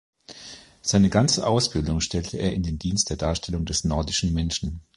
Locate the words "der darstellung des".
3.11-3.83